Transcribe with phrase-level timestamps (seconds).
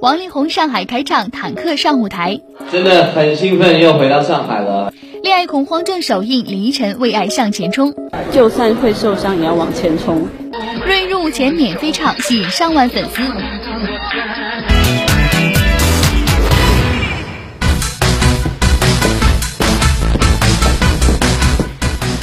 [0.00, 2.40] 王力宏上海开唱，坦克上舞台，
[2.72, 4.90] 真的很兴奋，又回到上海了。
[5.22, 7.94] 恋爱恐慌症首映，李依晨为爱向前冲，
[8.32, 10.26] 就算会受伤也要往前冲。
[10.86, 13.20] 瑞入伍前免费唱，吸引上万粉丝。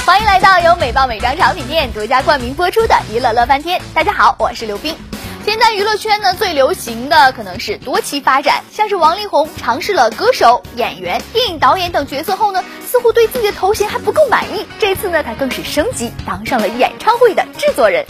[0.04, 3.78] 欢迎来到由美爆美妆产品店独家冠名播出的《娱乐乐翻天》。
[3.94, 4.92] 大家好，我是刘冰。
[5.44, 14.64] 现在娱乐圈呢最流行的可能是多期发展，像是王力宏尝试了歌手、演员、电影导演等角色后呢，似乎对自己的头衔还不够满意。
[14.78, 18.06] 这次呢，他更是升级，当上了演唱会的制作人。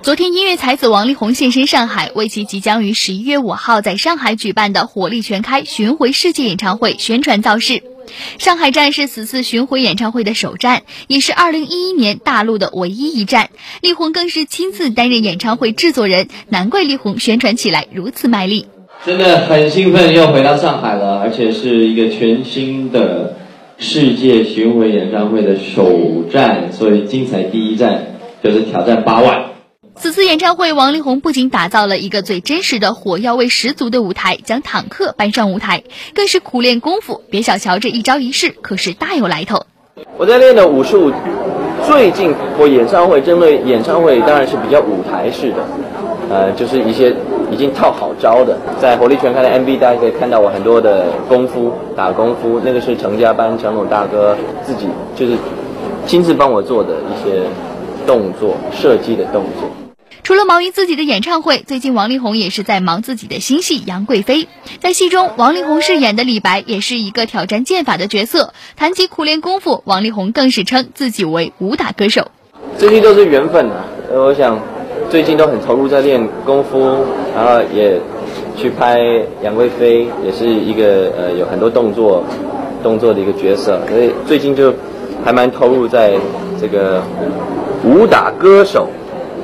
[0.00, 7.82] 昨天，音乐才子王力宏现身上海，为其即将于十一月五号在上海举办的火力全开巡回世界演唱会宣传造势。
[8.38, 13.50] 上海站是此次巡回演唱会的首站，也是二零一一年大陆的唯一一站。
[13.80, 18.66] 力宏更是亲自担任演唱会制作人，难怪力宏宣传起来如此卖力。
[19.06, 23.36] 真的很兴奋，又回到上海了，而且是一个全新的
[23.78, 29.50] 世界巡回演唱会的首站，所以精彩第一站就是挑战八万。
[30.00, 35.82] 此次演唱会，王力宏不仅打造了一个最真实的火药味十足的舞台，将坦克搬上舞台，
[36.14, 37.20] 更是苦练功夫。
[37.30, 39.66] 别小瞧这一招一式，可是大有来头。
[40.16, 41.12] 我在练的武术，
[41.84, 45.56] 最近我演唱会针对演唱会当然是比较舞台式的，
[46.30, 47.12] 呃，就是一些
[47.50, 48.56] 已经套好招的。
[48.80, 55.36] 在火力全开的 MV，大家可以看到我很多的功夫打功夫，那个是成家班成龙大哥自己就是
[56.06, 57.42] 亲自帮我做的一些
[58.06, 59.68] 动作设计的动作。
[60.22, 64.44] 除了忙于自己的演唱会，最近王力宏也是在忙自己的新戏《杨贵妃》。
[64.80, 68.52] 在戏中，王力宏饰演的李白也是一个挑战剑法的角色。
[68.76, 72.30] 谈及苦练功夫，王力宏更是称自己为武打歌手。
[72.76, 73.84] 这些都是缘分啊！
[74.10, 74.60] 我想
[75.08, 77.04] 最近都很投入在练功夫，
[77.34, 77.98] 然后也
[78.56, 79.00] 去拍
[79.42, 82.22] 《杨贵妃》，也是一个呃有很多动作
[82.82, 84.74] 动作的一个角色，所以最近就
[85.24, 86.18] 还蛮投入在
[86.60, 87.02] 这个
[87.84, 88.90] 武打歌手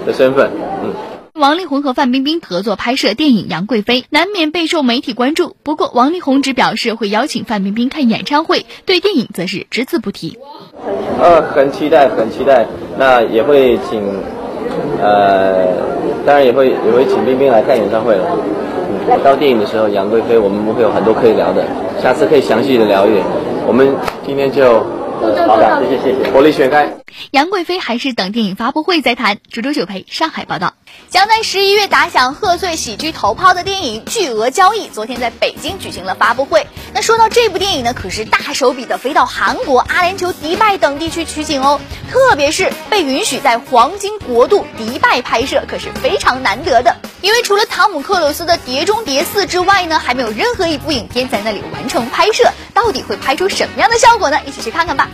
[0.06, 0.50] 的身份。
[0.82, 0.92] 嗯
[1.34, 5.56] 王力宏和范冰冰合作拍摄电影《杨贵妃》，难免备受媒体关注。
[5.64, 10.38] 不过，王力宏只表示会邀请范冰冰看演唱会，对电影则是只字不提。
[11.20, 12.64] 呃，很期待，很期待。
[12.96, 14.00] 那也会请，
[15.02, 15.74] 呃，
[16.24, 18.24] 当然也会也会请冰冰来看演唱会了。
[19.08, 21.66] 嗯，到电影的时候，《杨贵妃》我们会有很多可以聊的，
[22.00, 23.24] 下次可以详细的聊一点。
[23.66, 23.92] 我们
[24.24, 24.86] 今天就。
[25.48, 26.30] 好的，谢谢谢谢。
[26.30, 26.86] 火力全开，
[27.30, 29.38] 杨贵妃还是等电影发布会再谈。
[29.50, 30.74] 株洲九陪上海报道，
[31.10, 36.66] 将在十一月打响贺岁喜剧头炮的电影《巨额交易》昨天在北京举行了发布会。
[36.92, 41.80] 那说到这部电影呢，可是大手笔的飞到韩国、阿联酋、迪拜等地区取景哦。
[42.10, 46.96] 特别是被允许在黄金国度迪拜拍摄，可是非常难得的。
[47.20, 52.52] 因为除了汤姆克鲁斯的《碟中谍四》之外呢，还没有任何一部影片在那里完成拍摄。
[52.74, 54.38] 到底会拍出什么样的效果呢？
[54.46, 55.08] 一起去看看吧。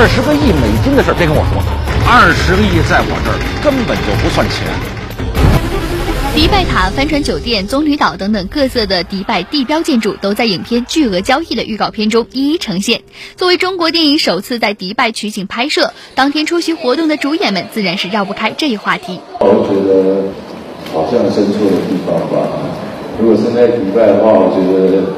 [0.00, 1.62] 二十个亿美金的事别跟我说，
[2.08, 4.66] 二十个亿在我这儿根本就不算钱。
[6.34, 13.02] 迪拜塔、帆船酒店、棕榈岛等等各色的迪拜地标建筑，都在影片《巨额交易》的预告片中一一呈现。
[13.36, 19.20] 作为中国电影首次在迪拜取景拍摄，当天出席活动的主演们自然是绕不开这一话题。
[19.40, 20.32] 我觉得
[20.94, 22.48] 好像生错的地方吧。
[23.20, 25.12] 如果生在迪拜的话，我觉得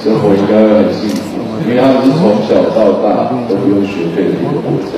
[0.00, 4.96] 生活应该会很幸福，因为他们是从小到大都不用学费的一个国家。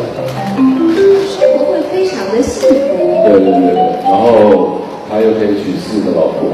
[1.29, 3.27] 生活会非常的幸福。
[3.27, 4.79] 对对对，然后。
[5.13, 6.53] 他又可以娶四个老婆。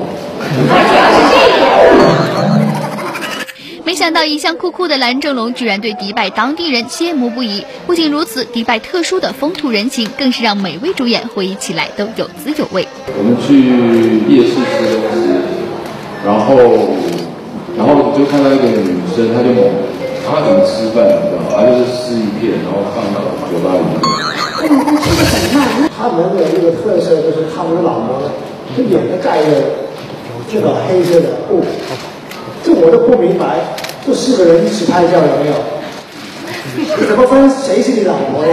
[3.85, 7.67] 没想到一向酷酷的蓝正龙，居然对迪拜当地人羡慕不已。
[7.87, 12.89] 不仅如此，迪拜特殊的风土人情，更是让每位主演回忆起来都有滋有味。
[13.19, 15.29] 我们去夜市吃东西，
[16.25, 16.57] 然后，
[17.77, 19.51] 然后就看到一个女生，她就
[20.27, 21.55] 她怎么吃饭，你知道吗？
[21.55, 23.95] 他就是撕一片，然后放到酒吧里面。
[25.97, 28.31] 他们的一个特色就是他们的老婆
[28.77, 29.51] 就脸上盖着
[30.53, 31.65] 这个黑色的布，
[32.65, 33.61] 这我都不明白，
[34.05, 35.55] 这四个人一起拍照有没有？
[37.09, 38.53] 怎么分谁是你老婆呢？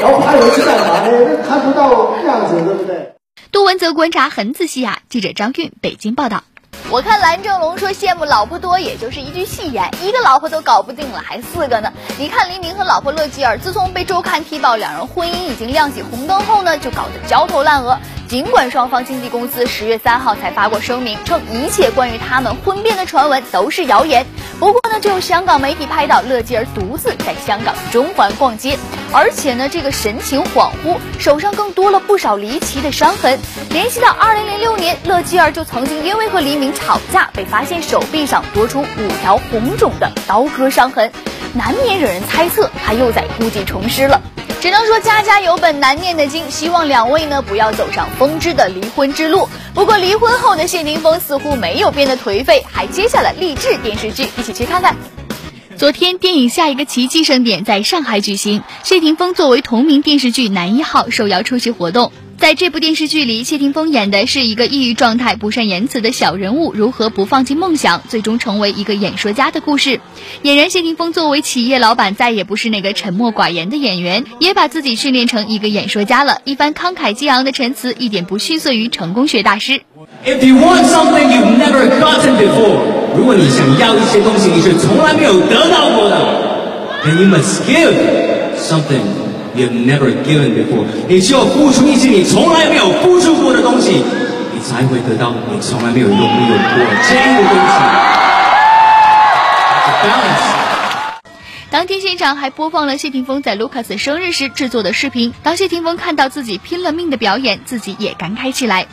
[0.00, 1.36] 然后拍回去干嘛呢？
[1.46, 3.12] 看不到样子，对不对？
[3.52, 4.98] 杜文泽观察很仔细啊。
[5.08, 6.42] 记者张韵北京报道。
[6.90, 11.92] 我看蓝正龙说羡慕老婆多，也就是一句戏言，一个老婆都搞不定了，还四个呢。
[12.16, 17.98] 你看黎明和老婆乐基尔，自从被周刊踢爆两人婚姻已经亮起红灯后呢，就搞得焦头烂额。
[18.26, 24.24] 尽管双方经纪公司十月三号才发过声明，称一切关于他们婚变的传闻都是谣言。
[24.58, 28.76] 不过呢，就有香港媒体拍到乐基儿独自在香港中环逛街，
[29.12, 33.38] 而且呢，这个神情恍惚，手上更多了不少离奇的伤痕。
[33.70, 41.12] 联系到二零零六年，乐基儿就曾经因为和黎明吵架，被发现手臂上多出五条红肿的刀割伤痕，
[41.54, 44.20] 难免惹人猜测他又在故技重施了。
[44.60, 49.48] 只能说家家有本难念的经，希望两位呢不要走上风之的离婚之路。
[49.72, 54.96] 不过离婚后的谢霆锋似乎没有变得颓废，还接下了励志电视剧，一起去看看。
[55.76, 62.10] 昨天，电影《下一个奇迹》盛典在上海举行，谢霆锋作为同名电视剧男一号受邀出席活动。
[62.38, 70.00] 在这部电视剧里，谢霆锋演的是一个抑郁状态、不善言辞的小人物，如何不放弃梦想，最终成为一个演说家的故事。
[70.44, 76.40] 俨然谢霆锋作为企业老板，再也不是那个沉默寡言的演员，也把自己训练成一个演说家了。
[76.44, 79.80] 一番慷慨激昂的陈词，一点不逊色于成功学大师。
[80.24, 82.78] If you want something you've never gotten before，
[83.16, 86.16] 如果你想要一些东西你是从来没有得到过的
[87.04, 87.92] ，then you must give
[88.56, 89.17] something。
[89.58, 94.04] You've never given before，你只有付出一些你从来没有付出过的东西，
[94.54, 96.30] 你才会得到你从来没有拥有过
[97.08, 97.74] 这个东西。
[101.70, 105.34] 当天现场还播放了谢霆锋在卢卡斯生日时制作的视频。
[105.42, 108.86] 当谢霆锋看到自己拼了命的表演，自己也感慨起来。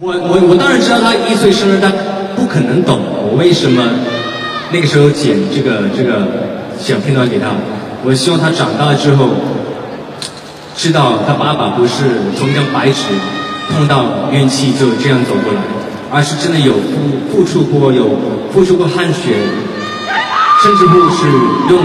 [0.00, 1.88] 我我我当然知道他一岁生日，他
[2.34, 3.88] 不可能懂我为什么
[4.72, 6.26] 那个时候剪这个这个
[6.80, 7.52] 小片段给他。
[8.02, 9.28] 我希望他长大之后。
[10.76, 12.04] 知道他爸爸不是
[12.38, 13.02] 从一张白纸
[13.70, 15.60] 碰到运气就这样走过来，
[16.10, 18.16] 而是真的有付付出过，有
[18.52, 19.36] 付出过汗血，
[20.62, 21.28] 甚至乎是
[21.68, 21.84] 用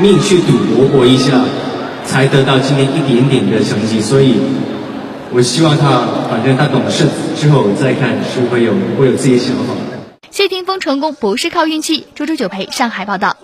[0.00, 1.32] 命去赌博过一下，
[2.04, 4.00] 才得到今天一点点的成绩。
[4.00, 4.34] 所以，
[5.32, 7.04] 我希望他，反正他懂事
[7.36, 9.74] 之后再看，是会有会有自己的想法。
[10.30, 12.06] 谢霆锋成功不是靠运气。
[12.14, 13.36] 周周九陪上海报道。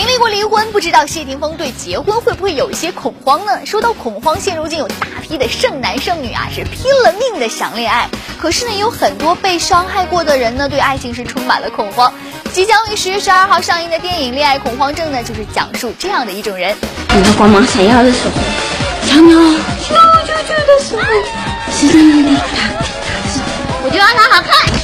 [0.00, 3.66] 经历过离婚，不知道谢霆锋对结婚会不会有一些恐慌呢？
[3.66, 8.08] 说到恐慌，现如今有大批的剩男剩女啊，是拼了命的想恋爱。
[8.40, 12.10] 可是呢，有很多被伤害过的人呢，对爱情是充满了恐慌。
[12.50, 16.74] 即将于十月十二号上映的电影《恋爱恐慌症》呢，就是讲述这样的一种人。
[17.14, 18.30] 你的光芒闪耀的时候，
[19.06, 19.94] 想要救
[20.26, 21.02] 救救的时候，
[21.78, 22.38] 是在那里
[23.84, 24.79] 我就要他好看。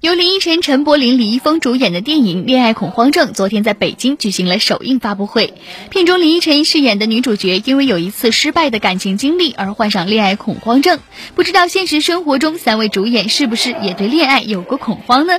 [0.00, 5.52] 由林依晨、陈柏霖、李易峰主演的电影《恋爱恐慌症》昨天在北京举行了首映发布会。
[5.90, 11.00] 片中林依晨饰演的女主角因为有一次失败的感情经历而患上恋爱恐慌症。
[11.34, 15.38] 不知道现实生活中三位主演是不是也对恋爱有过恐慌呢？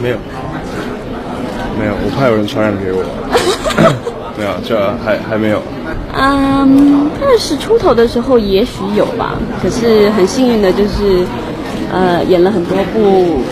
[0.00, 0.16] 没有，
[1.78, 3.04] 没有，我怕有人传染给我。
[4.38, 5.62] 没有，这还还没有。
[6.14, 11.26] 嗯，二十出头的时候也许有吧，可是很幸运的就是，
[11.92, 13.42] 呃，演了很多部。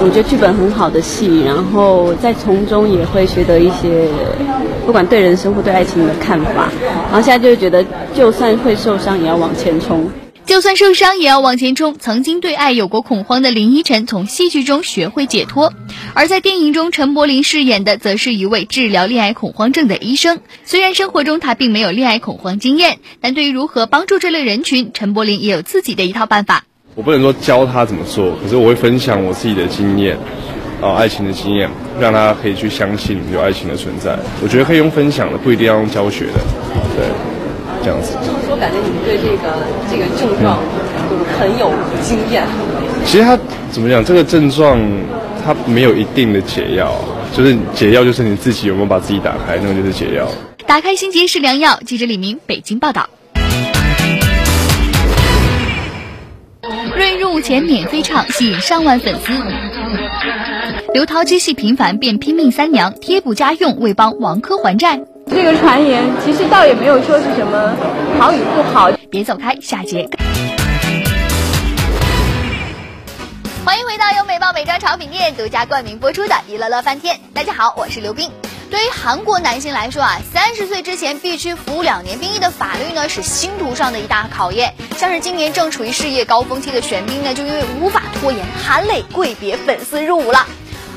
[0.00, 4.08] 我觉得剧本很好的戏，然后在从中也会学得一些，
[4.84, 6.68] 不管对人生或对爱情的看法。
[7.10, 10.10] 然后现在就觉得，就算会受伤，也要往前冲。
[10.44, 11.96] 就算受伤，也要往前冲。
[11.98, 15.72] 曾经对爱有过恐慌的林依晨，从戏剧中学会解脱。
[16.12, 20.40] 而在电影中，陈柏霖饰演的，则是一位治疗恋爱恐慌症的医生。
[20.64, 26.64] 虽然生活中他并没有恋爱恐慌经验，但对于如何帮助这类人群，陈柏霖也有自己的一套办法。
[26.94, 30.16] 我不能说教他怎么做，可是我会分享我自己的经验，
[30.80, 31.68] 啊，爱情的经验，
[32.00, 34.16] 让他可以去相信有爱情的存在。
[34.40, 36.38] 我觉得可以用分享的，不一定要用教学的，
[36.94, 37.06] 对，
[37.82, 38.14] 这样子。
[38.22, 40.62] 就是说，感觉你对这个这个症状
[41.36, 42.44] 很有经验。
[43.04, 43.36] 其实他
[43.72, 44.04] 怎么讲？
[44.04, 44.78] 这个症状
[45.44, 46.94] 它没有一定的解药，
[47.36, 50.28] 就是解药就是你自己有没有把自己打开，那个就是解药。
[50.64, 51.80] 打开心结是良药。
[51.84, 53.08] 记者李明北京报道。
[57.34, 59.32] 入伍前免费唱，吸引上万粉丝。
[60.92, 65.00] 刘涛接戏频繁，便拼命三娘，贴补家用，为帮王珂还债。
[65.26, 67.76] 这个传言其实倒也没有说是什么
[68.20, 68.88] 好与不好。
[69.10, 70.08] 别走开，下节。
[73.64, 77.16] 欢迎回到由美貌美妆潮品店独家冠名播出的《娱乐乐翻天》。
[77.34, 78.30] 大家好，我是刘冰。
[78.74, 84.74] 对于韩国男性来说啊，三十岁之前必须服两年兵役的法律呢，是星途上的一大考验。
[84.98, 90.44] 像是今年正处于事业高峰期的玄彬呢，就因为无法拖延，含泪跪别粉丝入伍了。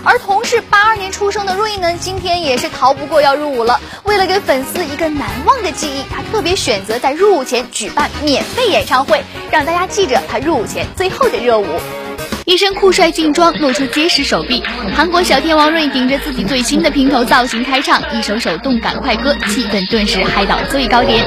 [0.03, 3.79] 而同是八二年出生的瑞呢，今天也是逃不过要入伍了。
[4.05, 11.67] 为了给粉丝一个难忘的记忆，他特别选择在入伍前举办免费演唱会，让大家记着他入伍前最后的热舞。
[12.47, 14.63] 一身酷帅劲装，露出结实手臂，
[14.95, 21.25] 韩国小天王瑞顶着自己最新的平头造型开唱，一首首动感快歌，气氛顿时嗨到最高点。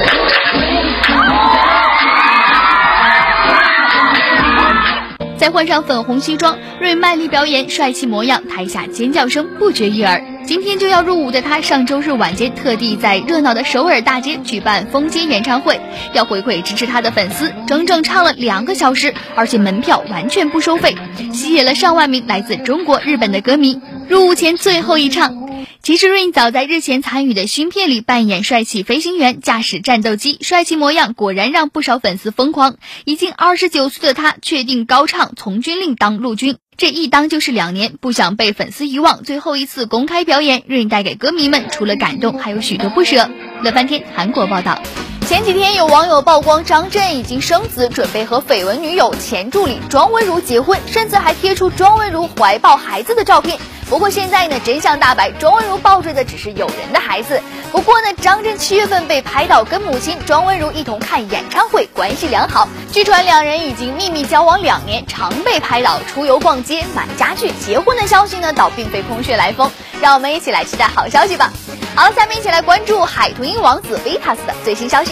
[5.41, 10.23] 再换上粉红西装，瑞卖力表演帅气模样，台下尖叫声不绝于耳。
[10.45, 15.81] 今天就要入伍的他，上周日晚间特地在热闹的首尔大街举办封街演唱会，
[16.13, 20.95] 要回馈支持他的粉丝，整整唱了两个小时，而且门票完全不收费，
[21.33, 23.81] 吸引了上万名来自中国、日本的歌迷。
[24.11, 25.47] 入伍前最后一唱。
[25.81, 32.75] 其实 Rain 早在日前参与的新片里扮演帅气飞行员，驾驶战斗机，帅气模样果然让不少粉丝疯狂。
[33.05, 39.23] 已经二十九岁的他，确定高唱从军令当陆军，这一当就是两年，不想被粉丝遗忘。
[39.23, 43.29] 最后一次公开表演，Rain 带给歌迷们除了感动，还有许多不舍。
[43.63, 44.83] 乐翻天韩国报道，
[45.25, 53.57] 前几天有网友曝光张震已经生子，准备和绯闻女友前助理庄文如结婚，甚至还贴出庄文如怀抱孩子的照片。
[53.91, 57.41] 不过现在呢，真相大白，庄文如抱着的只是友人的孩子。
[57.73, 62.69] 不过呢，张震七月份被拍到跟母亲庄文如一同看演唱会，关系良好。
[62.93, 67.51] 据传两人已经秘密交往两年，常被拍到出游、逛街、买家具。
[67.59, 69.69] 结婚的消息呢，倒并非空穴来风。
[70.01, 71.51] 让我们一起来期待好消息吧。
[71.93, 75.11] 好了，下面一起来关注海豚音王子 Vitas 的最新消息。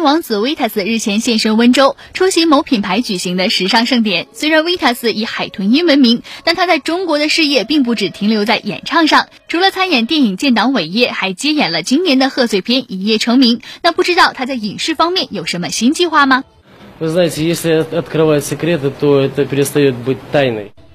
[0.00, 4.26] 王子 Vitas 日前现身温州，出席某品牌举行的时尚盛典。
[4.32, 9.28] 虽然 Vitas 以海豚音闻名，但他在中国的事业并不只停留在演唱上。
[9.48, 13.58] 除了参演电影《建党伟业》，还接演了今年的贺岁片《一夜成名》。
[13.82, 16.44] 那不知道他在影视方面有什么新计划吗？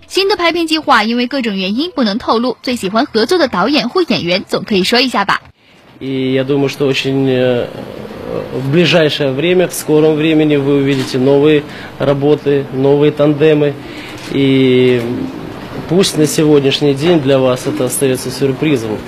[0.07, 5.41] 新的拍片计划因为各种原因不能透露，最喜欢合作的导演或演员总可以说一下吧。
[8.52, 11.62] в ближайшее время, в скором времени вы увидите новые
[11.99, 13.75] работы, новые тандемы.
[14.33, 15.00] И
[15.88, 18.99] пусть на сегодняшний день для вас это остается сюрпризом.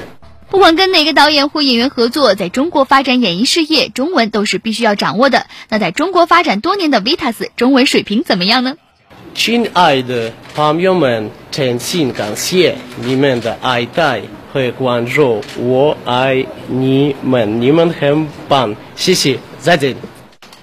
[0.50, 5.46] 不管跟哪个导演或演员合作，在中国发展演艺事业，中文都是必须要掌握的。
[5.68, 8.74] 那在中国发展多年的 Vitas，中文水平怎么样呢？
[9.32, 14.22] 亲爱的朋友们，真心感谢你们的爱戴。
[14.55, 19.93] 会关注，我爱你们，你们很棒，谢谢，再见。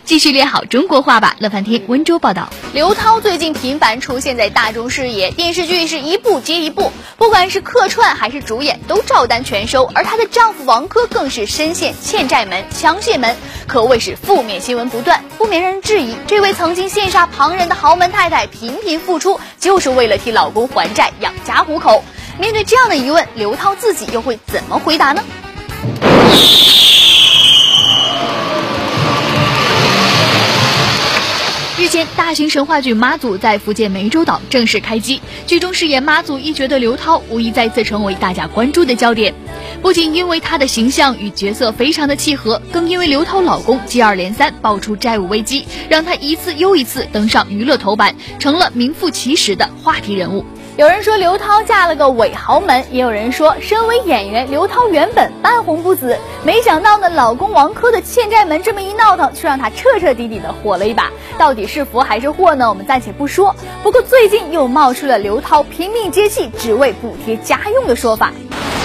[0.06, 1.36] 继续练好中国话吧。
[1.40, 9.84] 乐翻天温州报道，刘涛最近频繁出现在大众视野，电视剧是一部接一部，不管是客串还是主演，都照单全收。
[9.94, 22.02] 而她的丈夫王珂更是深陷欠债门、枪械门，可谓是负面新闻不断，不免让人质疑，这位曾经羡煞旁人的豪门太太频频复出，就是为了替老公还债、养家糊口。
[22.42, 25.22] 面对这样的疑问，刘涛自己又会怎么回答呢？
[31.78, 39.32] 日前，大型神话剧《妈祖》在福建湄洲岛正式开机，剧中饰演妈祖一角的刘涛，无疑再次成为大家关注的焦点。
[39.80, 50.44] 不仅因为她的形象与角色非常的契合，更因为刘涛老公接二连三爆出债务危机，让她一次又一次登上娱乐头版，成了名副其实的话题人物。
[50.78, 61.10] 有人说刘涛嫁了个伪豪门，也有人说身为演员，刘涛原本半红不紫，没想到呢，老公王珂的欠债门这么一闹腾，却让她彻彻底底的火了一把。
[61.36, 62.70] 到底是福还是祸呢？
[62.70, 63.54] 我们暂且不说。
[63.82, 68.32] 不过最近又冒出了刘涛拼命接戏，只为补贴家用的说法。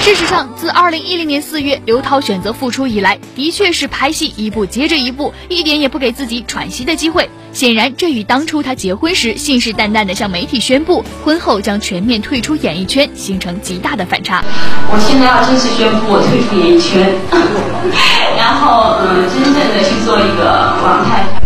[0.01, 7.29] 事实上，自二零一零年四月刘涛选择复出以来，的确是拍戏一部接着一部，一点也不给自己喘息的机会。
[7.57, 14.45] 显然，这与当初她结婚时信誓旦旦地向媒体宣布婚后将全面退出演艺圈形成极大的反差。
[14.91, 17.15] 我现在要正式宣布我退出演艺圈，
[18.37, 21.41] 然后嗯，真正的去做一个王太太。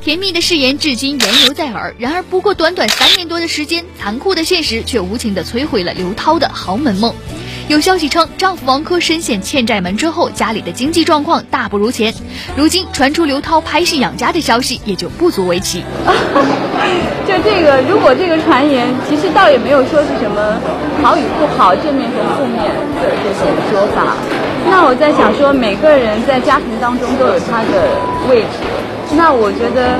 [0.00, 1.92] 甜蜜的誓言至今言犹在耳。
[1.98, 7.12] 然而，不过短短三年多的时间，残酷的现实却无情地摧毁了刘涛的豪门梦。
[7.72, 12.12] 有消息称，丈夫王珂深陷欠债门之后，家里的经济状况大不如前。
[12.54, 15.82] 如今传出刘涛拍戏养家的消息，也就不足为奇。
[17.26, 20.60] 就这个，如果这个传言，其实倒也没有说是什么
[21.02, 22.62] 好与不好、正面和负面
[23.00, 24.18] 的这些说法。
[24.68, 27.88] 那我在想说，每个人在家庭当中都有他的
[28.28, 28.60] 位置。
[29.16, 29.96] 那我觉得，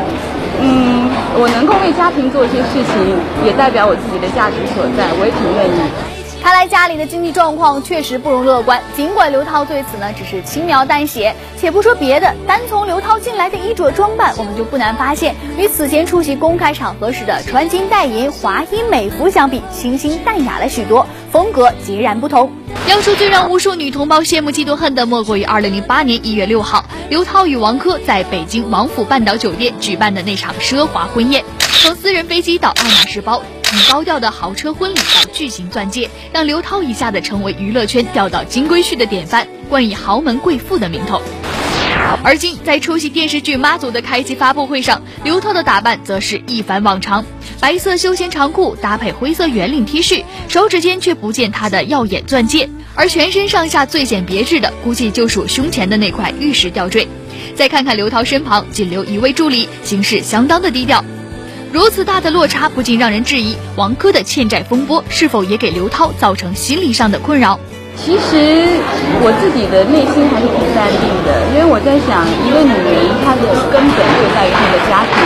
[0.60, 1.08] 嗯，
[1.40, 6.11] 我能够为家庭做一些事情，也代表我自己的价值所在，我也挺愿意。
[6.42, 8.82] 看来家里的经济状况确实不容乐观。
[8.96, 22.50] 尽管刘涛对此呢只是轻描淡写，且不说别的，单从刘涛近来的衣着装扮，我们就不难发现，与此前出席公开场合时的穿金戴银、华衣美服相比，清新淡雅了许多，风格截然不同。
[22.88, 31.44] 要说最让无数女同胞羡慕嫉妒恨的，莫过于二零零八年一月六号，刘涛与王珂在北京王府半岛酒店举办的那场奢华婚宴，
[31.82, 33.42] 从私人飞机到爱马仕包。
[33.64, 41.20] 从高调的豪车婚礼到巨型钻戒，让刘涛一下子成为娱乐圈钓到金龟婿的典范，冠以豪门贵妇的名头。
[42.22, 47.24] 而今在出席电视剧《妈祖》的开机发布会上，刘涛的打扮则是一反往常，
[47.58, 57.08] 白色休闲长裤搭配灰色圆领 T 恤，手指间却不见她的耀眼钻戒，而全身上下最显别致的，估计就属胸前的那块玉石吊坠。
[57.56, 61.04] 再看看刘涛身旁仅留一位助理，行事相当的低调。
[61.72, 67.58] 如此大的落差，不禁让人质疑王珂的欠债风波是否也给刘涛造成心理上的困扰。
[67.96, 68.68] 其实
[69.24, 73.40] 我自己的内心还是挺淡定的，因为我在想，一个女人她的
[73.72, 75.16] 根本就在于她的家庭。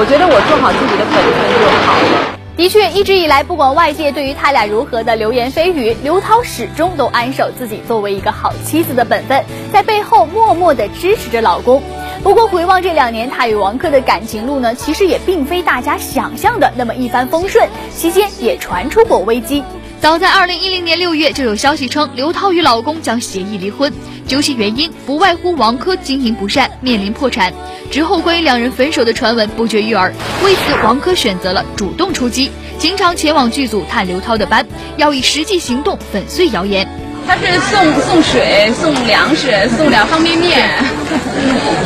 [0.00, 2.38] 我觉得我做好自己的本分就好了。
[2.56, 11.82] 的确，一直以来，不管外界对于他俩如何的流言蜚语，刘涛始终都安守自己作为一个好妻子的本分，在背后默默的支持着老公。
[12.22, 19.64] 不过，回望这两年，他与王珂的感情路呢，其实也并非大家想象的那么一帆风顺，期间也传出过危机。
[20.00, 23.92] 早在二零一零年六月，就有消息称刘涛与老公将协议离婚，
[24.28, 27.52] 究其原因，不外乎王珂经营不善，面临破产。
[27.90, 30.12] 之后，关于两人分手的传闻不绝于耳。
[30.44, 34.64] 为此，王珂选择了主动出击，经常前往剧组探刘涛的班，
[34.96, 36.88] 要以实际行动粉碎谣言。
[37.26, 40.68] 他是送送水、送粮食、送点方便面，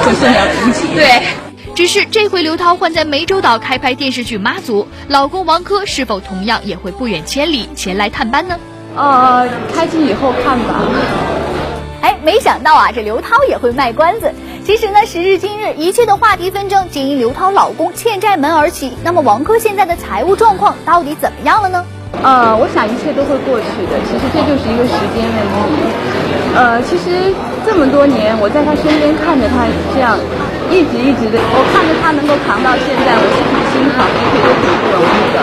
[0.04, 0.94] 就送点零钱。
[0.94, 1.22] 对。
[1.74, 8.58] 只是这回刘涛换在湄洲岛开拍电视剧《妈祖》，老公王珂是否同样也会不远千里前来探班呢？
[8.96, 10.80] 呃，开机以后看吧。
[12.00, 14.32] 哎，没想到啊，这刘涛也会卖关子。
[14.64, 18.96] 其实呢，时至今日，一切的话题纷争皆因刘涛老公欠债门而起。
[19.04, 21.84] 那么王珂现在的财务状况到底怎么样了呢？
[22.22, 23.98] 呃，我想一切都会过去的。
[24.06, 25.86] 其实这就是一个时间问题。
[26.56, 27.32] 呃，其实
[27.66, 30.18] 这么多年，我在他身边看着他这样。
[30.66, 35.38] 一直一直的，我看着他能够扛到现在，我是很心疼，也觉得挺不容易的。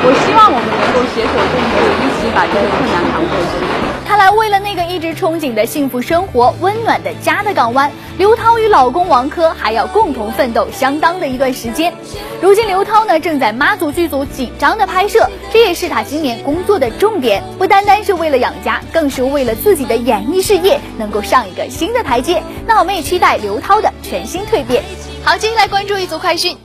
[0.00, 3.93] 我希望我们能够携手共度，一起把这个困难扛过去。
[4.14, 11.92] 看来，为了那个一直憧憬的幸福生活、温暖的家的港湾，刘涛与老公王珂还要共同奋斗相当的一段时间。
[12.40, 22.40] 如今，刘涛呢正在妈祖剧组紧张的拍摄，这也是他今年工作的重点，不单单是为了养家，更是为了自己的演艺事业能够上一个新的台阶。
[22.68, 24.84] 那我们也期待刘涛的全新蜕变。
[25.24, 26.56] 好，接下来关注一组快讯。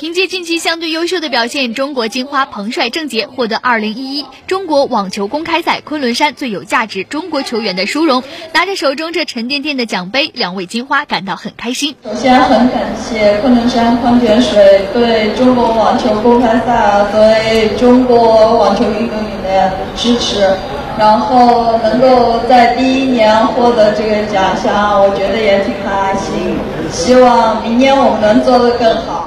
[0.00, 8.22] 凭借近期相对优秀的表现，中国金花彭帅郑洁获得2011中国网球公开赛昆仑山最有价值中国球员的殊荣。
[8.54, 11.94] 拿着手中这沉甸甸的奖杯，两位金花感到很开心。
[12.02, 20.50] 首先，很感谢昆仑山矿泉水对中国网球公开赛对中国网球运动员的支持，
[20.98, 26.56] 然后能够在第一年获得这个奖项，我觉得也挺开心。
[26.90, 29.19] 希望明年我们能做得更好。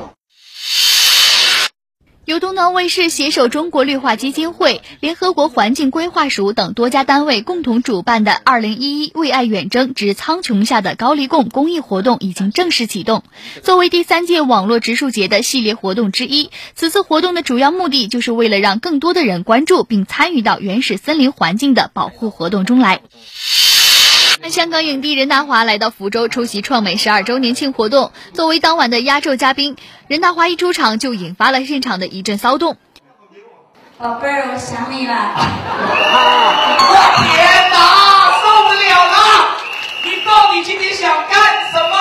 [2.25, 13.23] 由东南卫视携手中国绿化基金会、联合国环境规划署等多家单位共同主办的“二零一一为爱远征之苍穹下的高黎贡”公益活动已经正式启动。
[13.61, 23.01] 作为第三届网络植树节的系列活动之一，此次活动的主要目的就是为了让更多的人关注并参与到原始森林环境的保护活动中来。
[24.49, 29.77] 香港影帝任达华来到福州出席创美十二周年庆活动，作为当晚的压轴嘉宾，
[30.07, 32.77] 任达华一出场就引发了现场的一阵骚动。
[33.97, 35.13] 宝贝儿，我想你了。
[36.79, 37.77] 我天哪，
[38.41, 39.17] 受不了了！
[40.03, 41.95] 你到底今天想干什么？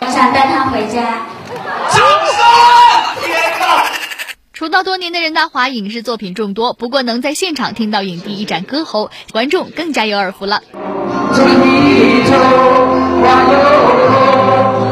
[0.00, 1.26] 我想带他回家。
[3.22, 3.84] 天哪！
[4.52, 10.62] 出道多年的任达华，影视作品众多，不过能在现场听到影帝一展歌喉，观众更加有耳福了。
[11.34, 12.30] 这一头
[13.22, 13.54] 花又
[14.12, 14.14] 红，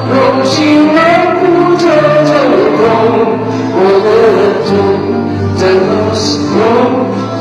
[0.09, 0.55] 用心
[0.89, 0.97] 维
[1.37, 1.41] 护
[1.77, 1.85] 着
[2.25, 2.81] 这种
[3.77, 4.09] 我的
[4.67, 4.71] 痛，
[5.57, 6.25] 怎么形
[6.57, 6.59] 容？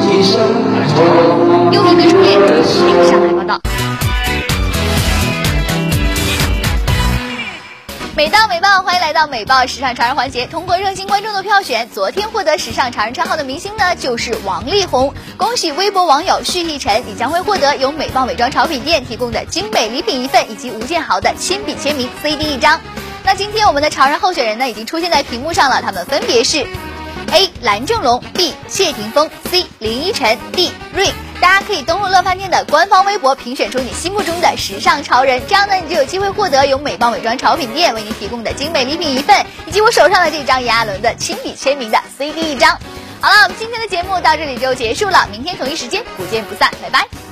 [0.02, 0.32] 一生
[0.90, 1.72] 痛。
[1.72, 2.28] 优名的初恋，
[2.64, 2.72] 请
[3.10, 3.69] 上海报道。
[8.20, 10.46] 美到美爆，欢迎来到美爆时尚潮人环节。
[10.46, 15.14] 通过热心观众的票选，昨天获得时尚潮人称号的明星呢，就是王力宏。
[15.38, 22.78] 恭喜微博网友旭立晨，你将会获得由美爆美妆潮品店提供的精美礼品一份，以及吴建豪的亲笔签名 CD 一张。
[23.24, 26.68] 那今天我们的潮人候选人呢，已经出现在屏幕上了，他们分别是
[27.32, 31.14] A 蓝正龙，B 谢霆锋，C 林依晨，D 蕾。
[31.42, 42.78] 大家可以登录乐饭店的官方微博，评选出你心目中的时尚潮人，这样呢，你就有机会获得由美邦美妆潮品店为您提供的精美礼品一份，以及我手上的这张炎亚纶的亲笔签名的 CD 一张。
[43.22, 47.29] 好了，我们今天的节目到这里就结束了，明天同一时间不见不散，拜拜。